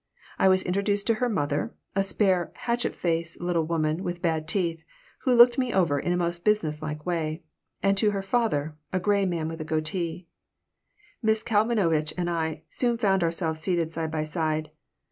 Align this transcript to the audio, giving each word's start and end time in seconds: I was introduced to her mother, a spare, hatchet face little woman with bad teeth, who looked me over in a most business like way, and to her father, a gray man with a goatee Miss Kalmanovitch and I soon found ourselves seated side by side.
I 0.39 0.47
was 0.47 0.63
introduced 0.63 1.05
to 1.05 1.13
her 1.21 1.29
mother, 1.29 1.75
a 1.95 2.01
spare, 2.03 2.49
hatchet 2.55 2.95
face 2.95 3.39
little 3.39 3.67
woman 3.67 4.03
with 4.03 4.19
bad 4.19 4.47
teeth, 4.47 4.83
who 5.25 5.35
looked 5.35 5.59
me 5.59 5.71
over 5.71 5.99
in 5.99 6.11
a 6.11 6.17
most 6.17 6.43
business 6.43 6.81
like 6.81 7.05
way, 7.05 7.43
and 7.83 7.95
to 7.99 8.09
her 8.09 8.23
father, 8.23 8.75
a 8.91 8.99
gray 8.99 9.27
man 9.27 9.47
with 9.47 9.61
a 9.61 9.63
goatee 9.63 10.25
Miss 11.21 11.43
Kalmanovitch 11.43 12.13
and 12.17 12.31
I 12.31 12.63
soon 12.67 12.97
found 12.97 13.23
ourselves 13.23 13.59
seated 13.59 13.91
side 13.91 14.09
by 14.09 14.23
side. 14.23 14.71